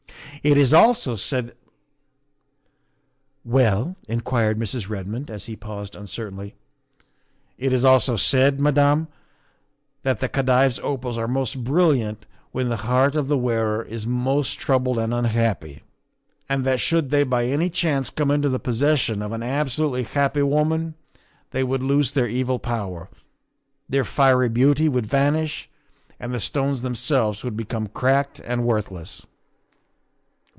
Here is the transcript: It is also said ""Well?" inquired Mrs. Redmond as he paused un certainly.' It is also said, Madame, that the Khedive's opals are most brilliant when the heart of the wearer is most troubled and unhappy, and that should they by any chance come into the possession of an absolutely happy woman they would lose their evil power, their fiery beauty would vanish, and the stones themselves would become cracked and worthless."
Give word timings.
It 0.49 0.57
is 0.57 0.73
also 0.73 1.15
said 1.17 1.53
""Well?" 3.45 3.95
inquired 4.07 4.57
Mrs. 4.57 4.89
Redmond 4.89 5.29
as 5.29 5.45
he 5.45 5.55
paused 5.55 5.95
un 5.95 6.07
certainly.' 6.07 6.55
It 7.59 7.71
is 7.71 7.85
also 7.85 8.15
said, 8.15 8.59
Madame, 8.59 9.07
that 10.01 10.19
the 10.19 10.27
Khedive's 10.27 10.79
opals 10.79 11.15
are 11.15 11.27
most 11.27 11.63
brilliant 11.63 12.25
when 12.53 12.69
the 12.69 12.77
heart 12.77 13.13
of 13.13 13.27
the 13.27 13.37
wearer 13.37 13.83
is 13.83 14.07
most 14.07 14.57
troubled 14.57 14.97
and 14.97 15.13
unhappy, 15.13 15.83
and 16.49 16.65
that 16.65 16.79
should 16.79 17.11
they 17.11 17.23
by 17.23 17.45
any 17.45 17.69
chance 17.69 18.09
come 18.09 18.31
into 18.31 18.49
the 18.49 18.57
possession 18.57 19.21
of 19.21 19.33
an 19.33 19.43
absolutely 19.43 20.01
happy 20.01 20.41
woman 20.41 20.95
they 21.51 21.63
would 21.63 21.83
lose 21.83 22.13
their 22.13 22.27
evil 22.27 22.57
power, 22.57 23.09
their 23.87 24.03
fiery 24.05 24.49
beauty 24.49 24.89
would 24.89 25.05
vanish, 25.05 25.69
and 26.19 26.33
the 26.33 26.39
stones 26.39 26.81
themselves 26.81 27.43
would 27.43 27.55
become 27.55 27.85
cracked 27.89 28.39
and 28.43 28.63
worthless." 28.65 29.27